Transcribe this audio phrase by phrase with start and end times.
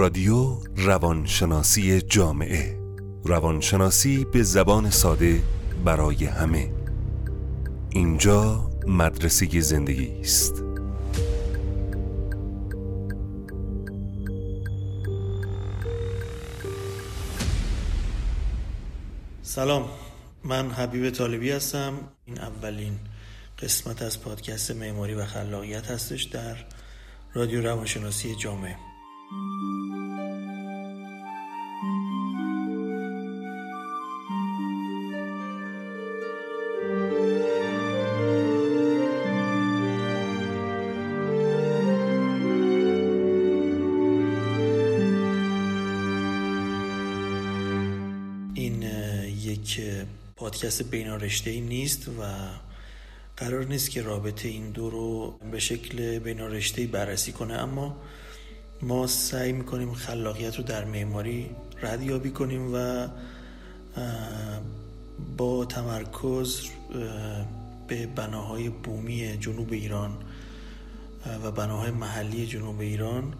[0.00, 2.78] رادیو روانشناسی جامعه.
[3.24, 5.42] روانشناسی به زبان ساده
[5.84, 6.72] برای همه.
[7.90, 10.62] اینجا مدرسه زندگی است.
[19.42, 19.88] سلام.
[20.44, 21.92] من حبیب طالبی هستم.
[22.24, 22.98] این اولین
[23.58, 26.56] قسمت از پادکست معماری و خلاقیت هستش در
[27.34, 28.76] رادیو روانشناسی جامعه.
[50.60, 52.12] پادکست بینارشته ای نیست و
[53.36, 57.96] قرار نیست که رابطه این دو رو به شکل بینارشته بررسی کنه اما
[58.82, 61.50] ما سعی می‌کنیم خلاقیت رو در معماری
[61.82, 63.08] ردیابی کنیم و
[65.36, 66.60] با تمرکز
[67.86, 70.12] به بناهای بومی جنوب ایران
[71.44, 73.34] و بناهای محلی جنوب ایران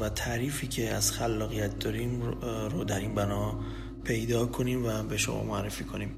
[0.00, 2.22] و تعریفی که از خلاقیت داریم
[2.70, 3.60] رو در این بنا
[4.04, 6.16] پیدا کنیم و به شما معرفی کنیم.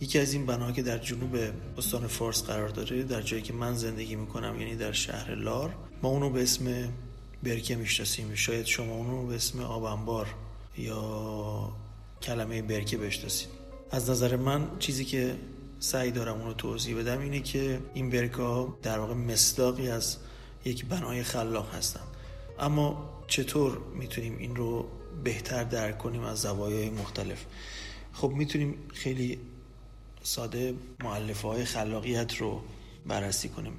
[0.00, 1.36] یکی از این بناها که در جنوب
[1.78, 6.08] استان فارس قرار داره در جایی که من زندگی می‌کنم یعنی در شهر لار ما
[6.08, 6.88] اونو به اسم
[7.42, 8.34] برکه می‌شناسیم.
[8.34, 10.34] شاید شما اونو به اسم آبانبار
[10.78, 11.72] یا
[12.22, 13.48] کلمه برکه بشناسید.
[13.90, 15.36] از نظر من چیزی که
[15.78, 20.16] سعی دارم اونو توضیح بدم اینه که این برکه ها در واقع مصداقی از
[20.64, 22.00] یک بنای خلاق هستن.
[22.58, 24.88] اما چطور می‌تونیم این رو
[25.24, 27.44] بهتر درک کنیم از زوایای مختلف؟
[28.12, 29.38] خب می‌تونیم خیلی
[30.22, 30.74] ساده
[31.04, 32.62] معلفه های خلاقیت رو
[33.06, 33.72] بررسی کنیم.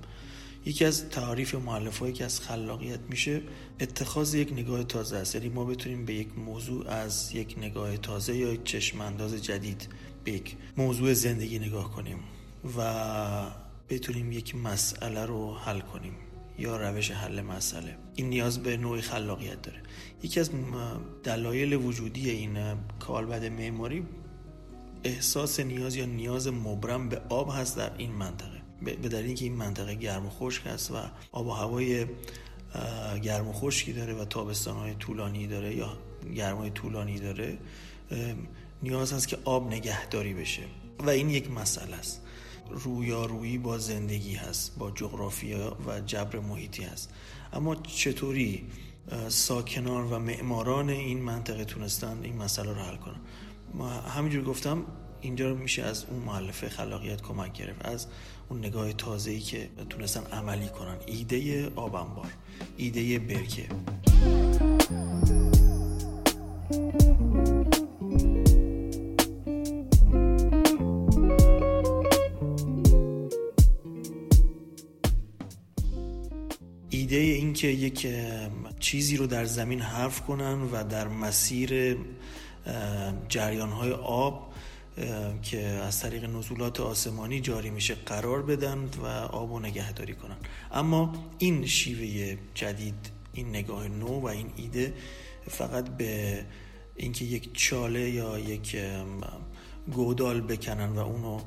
[0.66, 3.42] یکی از تعاریف معلفه هایی که از خلاقیت میشه
[3.80, 5.36] اتخاذ یک نگاه تازه است.
[5.36, 9.88] یعنی ما بتونیم به یک موضوع از یک نگاه تازه یا یک چشم انداز جدید
[10.24, 12.20] به یک موضوع زندگی نگاه کنیم
[12.78, 13.52] و
[13.90, 16.14] بتونیم یک مسئله رو حل کنیم
[16.60, 17.98] یا روش حل مسئله.
[18.16, 19.82] این نیاز به نوع خلاقیت داره.
[20.24, 20.50] یکی از
[21.24, 22.58] دلایل وجودی این
[23.00, 24.06] کالبد معماری
[25.04, 28.53] احساس نیاز یا نیاز مبرم به آب هست در این منطقه.
[28.84, 30.96] به دلیل اینکه این منطقه گرم و خشک است و
[31.32, 32.06] آب و هوای
[33.24, 35.98] گرم و خشکی داره و تابستان های طولانی داره یا
[36.36, 37.58] گرم های طولانی داره
[38.84, 40.64] نیاز هست که آب نگهداری بشه
[41.00, 42.22] و این یک مسئله است.
[42.70, 47.14] رویارویی با زندگی هست با جغرافیا و جبر محیطی هست.
[47.54, 48.64] اما چطوری
[49.28, 53.20] ساکنان و معماران این منطقه تونستن این مسئله رو حل کنن؟
[54.16, 54.86] همینجور گفتم
[55.24, 58.08] اینجا رو میشه از اون معلفه خلاقیت کمک گرفت از
[58.50, 60.98] اون نگاه تازه‌ای که تونستن عملی کنن.
[61.06, 62.32] ایده آبنبار
[62.78, 63.66] ایده برکه.
[76.90, 78.08] ایده این که یک
[78.80, 81.98] چیزی رو در زمین حرف کنن و در مسیر
[83.30, 84.53] جریان های آب
[85.42, 90.38] که از طریق نزولات آسمانی جاری میشه قرار بدن و آب و نگهداری کنن.
[90.72, 94.94] اما این شیوه جدید این نگاه نو و این ایده
[95.48, 96.46] فقط به
[96.96, 98.78] اینکه یک چاله یا یک
[99.92, 101.40] گودال بکنن و اونو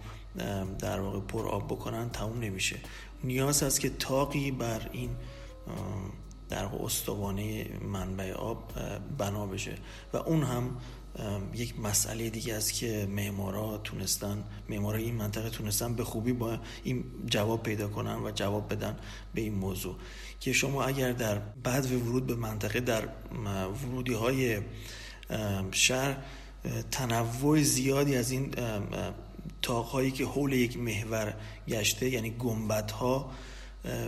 [0.79, 2.77] در واقع پر آب بکنن تموم نمیشه.
[3.25, 5.11] نیاز هست که تاقی بر این
[6.49, 8.73] در استوانه منبع آب
[9.19, 9.75] بنا بشه.
[10.13, 10.77] و اون هم
[11.55, 17.05] یک مسئله دیگه است که معمارا تونستن معمارای این منطقه تونستن به خوبی با این
[17.27, 18.97] جواب پیدا کنن و جواب بدن
[19.35, 19.97] به این موضوع.
[20.41, 23.09] که شما اگر در بعد ورود به منطقه در
[23.85, 24.61] ورودی های
[25.71, 26.17] شهر
[26.91, 28.55] تنوع زیادی از این
[29.63, 31.35] تاقهایی که حول یک محور
[31.69, 33.31] گشته یعنی گنبت ها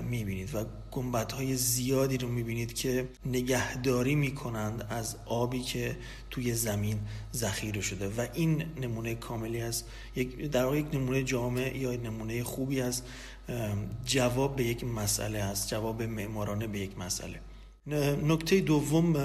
[0.03, 5.97] می‌بینید و گنبت های زیادی رو می‌بینید که نگهداری می‌کنند از آبی که
[6.31, 7.01] توی زمین
[7.35, 12.45] ذخیره شده و این نمونه کاملی است یک در واقع یک نمونه جامع یا نمونه
[12.45, 13.03] خوبی از
[14.05, 17.41] جواب به یک مسئله است جواب معمارانه به یک مسئله.
[18.23, 19.17] نکته دوم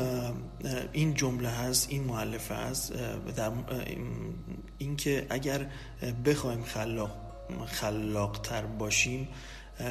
[0.94, 2.94] این جمله هست این معلفه هست
[3.36, 3.52] در
[4.78, 5.70] اینکه اگر
[6.26, 7.12] بخوایم خلاق
[7.66, 9.28] خلاقتر باشیم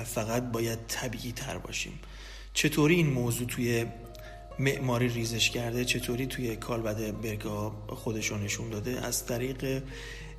[0.05, 1.99] فقط باید طبیعی تر باشیم.
[2.55, 3.87] چطوری این موضوع توی
[4.59, 9.83] معماری ریزش کرده؟ چطوری توی کالبد برگا خودشو نشون داده؟ از طریق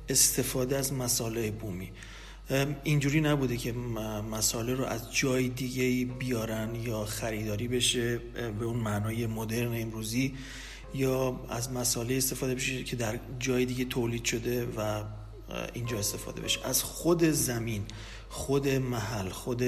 [0.08, 1.90] استفاده از مساله بومی.
[2.84, 3.72] اینجوری نبوده که
[4.30, 8.18] مساله رو از جای دیگه بیارن یا خریداری بشه
[8.58, 10.34] به اون معنای مدرن امروزی
[10.94, 15.02] یا از مساله استفاده بشه که در جای دیگه تولید شده و
[15.74, 16.66] اینجا استفاده بشه.
[16.66, 17.84] از خود زمین
[18.28, 19.62] خود محل خود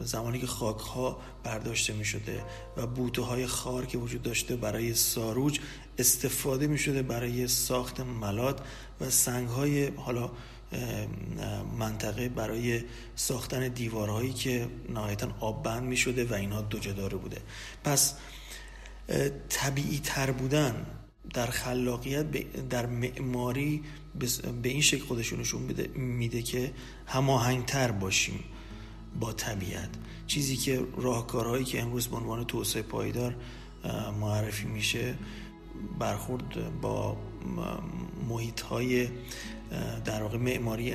[0.00, 2.44] زمانی که خاک ها برداشته می شده
[2.76, 5.60] و بوته های خار که وجود داشته برای ساروج
[5.98, 8.60] استفاده می شده برای ساخت ملات
[9.00, 10.30] و سنگ های حالا
[11.78, 12.84] منطقه برای
[13.16, 17.40] ساختن دیوارهایی که نهایتا آب بند می شده و اینها دو جداره بوده.
[17.84, 18.14] پس
[19.48, 20.86] طبیعی تر بودن
[21.34, 22.26] در خلاقیت
[22.68, 23.82] در معماری
[24.62, 26.72] به این شکل خودشونشون نشون میده که
[27.06, 28.44] هماهنگتر باشیم
[29.20, 29.88] با طبیعت.
[30.26, 33.34] چیزی که راهکارهایی که امروز به عنوان توسعه پایدار
[34.20, 35.14] معرفی میشه
[35.98, 37.16] برخورد با
[38.28, 39.08] محیط های
[40.04, 40.94] در واقع معماری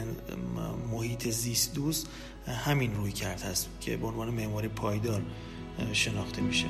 [0.92, 2.08] محیط زیست دوست
[2.48, 5.22] همین روی کرد هست که به عنوان معماری پایدار
[5.94, 6.66] شناخته میشه.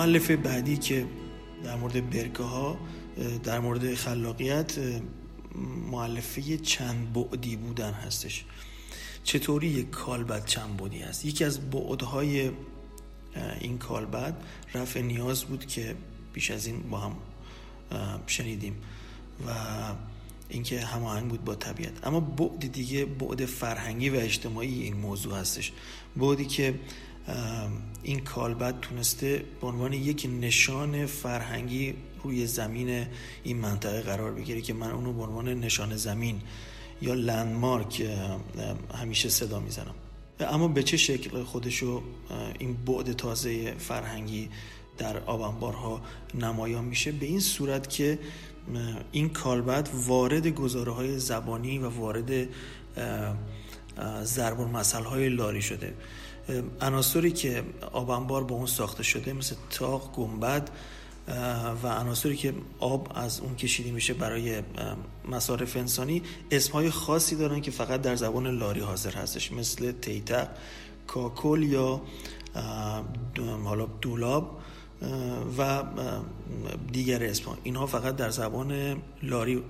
[0.00, 1.06] معلف بعدی که
[1.64, 2.78] در مورد برگه ها
[3.44, 4.78] در مورد خلاقیت
[5.90, 8.44] معلفه چند بعدی بودن هستش.
[9.24, 12.50] چطوری یک کالبد چند بعدی هست؟ یکی از بعدهای
[13.60, 14.42] این کالبد
[14.74, 15.94] رفع نیاز بود که
[16.32, 17.16] بیش از این با هم
[18.26, 18.74] شنیدیم
[19.46, 19.50] و
[20.48, 22.06] اینکه هماهنگ بود با طبیعت.
[22.06, 25.72] اما بعد دیگه بعد فرهنگی و اجتماعی این موضوع هستش.
[26.16, 26.74] بعدی که
[28.02, 33.06] این کالبد تونسته به عنوان یک نشان فرهنگی روی زمین
[33.42, 36.40] این منطقه قرار بگیره که من اونو به عنوان نشان زمین
[37.02, 38.06] یا لندمارک
[38.94, 39.94] همیشه صدا می‌زنم.
[40.40, 42.02] اما به چه شکل خودشو
[42.58, 44.48] این بعد تازه فرهنگی
[44.98, 46.02] در آبانبارها
[46.34, 48.18] نمایان میشه؟ به این صورت که
[49.12, 52.48] این کالبد وارد گزاره های زبانی و وارد
[54.22, 54.74] ضرب
[55.06, 55.94] های لاری شده.
[56.80, 60.70] عناصری که آبانبار با اون ساخته شده مثل تاق گنبد
[61.82, 64.62] و عناصری که آب از اون کشیده میشه برای
[65.28, 70.48] مصارف انسانی اسمهای خاصی دارن که فقط در زبان لاری حاضر هستش مثل تیتق
[71.06, 72.00] کاکل یا
[73.64, 74.60] حالا دولاب
[75.58, 75.82] و
[76.92, 79.62] دیگر اسم اینها فقط در زبان لاری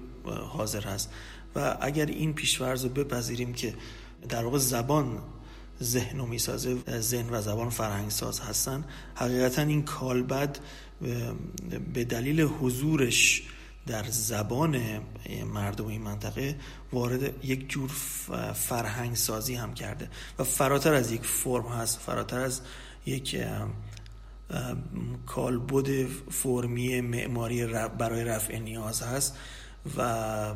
[0.49, 1.11] حاضر هست.
[1.57, 3.75] و اگر این پیشورز رو بپذیریم که
[4.29, 5.19] در واقع زبان
[5.83, 8.85] ذهن و می‌سازه ذهن و زبان فرهنگساز هستن.
[9.15, 10.59] حقیقتا این کالبد
[11.95, 13.43] به دلیل حضورش
[13.87, 14.81] در زبان
[15.55, 16.57] مردم این منطقه
[16.93, 17.89] وارد یک جور
[18.55, 22.61] فرهنگ سازی هم کرده و فراتر از یک فرم هست فراتر از
[23.07, 23.37] یک
[25.27, 27.67] کالبد فرمی معماری
[27.99, 29.37] برای رفع نیاز هست
[29.97, 30.55] و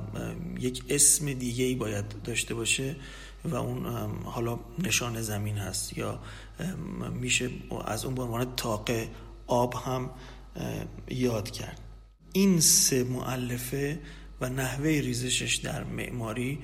[0.59, 2.97] یک اسم دیگه ای باید داشته باشه.
[3.45, 3.87] و اون
[4.25, 6.21] حالا نشان زمین هست یا
[7.13, 7.51] میشه
[7.87, 9.09] از اون به عنوان تاقه
[9.47, 10.11] آب هم
[11.09, 11.81] یاد کرد.
[12.33, 14.01] این سه معلفه
[14.41, 16.59] و نحوه ریزشش در معماری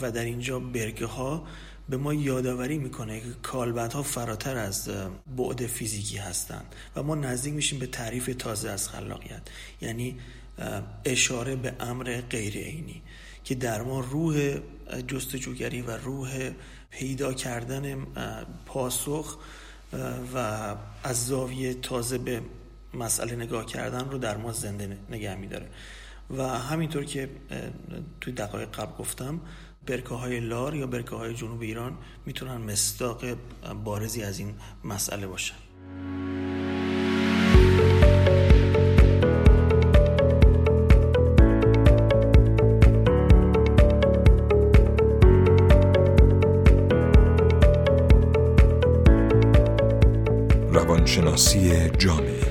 [0.00, 1.46] و در اینجا برگه ها
[1.88, 4.88] به ما یادآوری می‌کنه که کالبدها فراتر از
[5.36, 9.42] بعد فیزیکی هستند و ما نزدیک میشیم به تعریف تازه از خلاقیت
[9.80, 10.18] یعنی
[11.04, 13.02] اشاره به امر غیر عینی.
[13.44, 14.58] که در ما روح
[15.08, 16.50] جستجوگری و روح
[16.90, 18.06] پیدا کردن
[18.66, 19.38] پاسخ
[20.34, 20.36] و
[21.02, 22.42] از زاویه تازه به
[22.94, 25.68] مسئله نگاه کردن رو در ما زنده نگه میداره.
[26.30, 27.28] و همینطور که
[28.20, 29.40] توی دقایق قبل گفتم
[29.86, 33.24] برکه های لار یا برکه های جنوب ایران می‌تونن مستاق
[33.84, 35.54] بارزی از این مسئله باشن.
[51.32, 52.46] روانشناسی جامعه.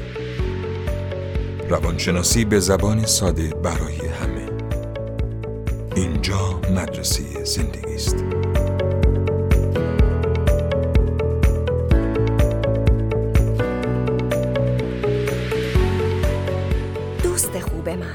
[1.70, 4.50] روانشناسی به زبان ساده برای همه.
[5.96, 8.16] اینجا مدرسه زندگی است.
[17.24, 18.14] دوست خوب من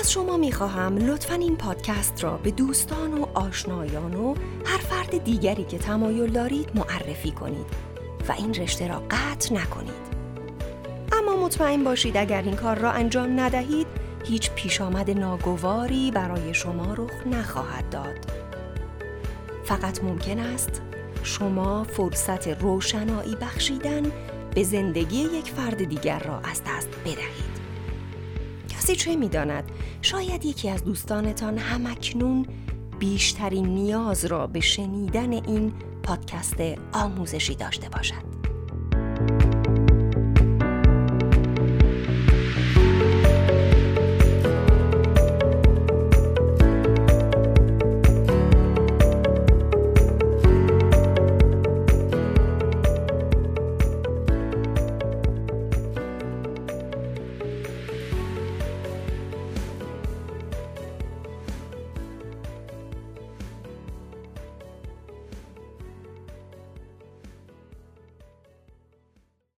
[0.00, 5.64] از شما می‌خواهم لطفا این پادکست را به دوستان و آشنایان و هر فرد دیگری
[5.64, 7.93] که تمایل دارید معرفی کنید.
[8.28, 10.14] و این رشته را قطع نکنید.
[11.12, 13.86] اما مطمئن باشید اگر این کار را انجام ندهید
[14.24, 18.26] هیچ پیش آمد ناگواری برای شما رخ نخواهد داد.
[19.64, 20.82] فقط ممکن است
[21.22, 24.02] شما فرصت روشنایی بخشیدن
[24.54, 27.54] به زندگی یک فرد دیگر را از دست بدهید.
[28.68, 29.64] کسی چه می‌داند
[30.02, 32.46] شاید یکی از دوستانتان همکنون
[32.98, 35.72] بیشترین نیاز را به شنیدن این
[36.02, 36.56] پادکست
[36.92, 38.33] آموزشی داشته باشد.